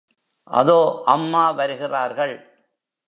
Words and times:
அதோ 0.43 1.01
அம்மா 1.05 1.51
வருகிறார்கள். 1.51 2.33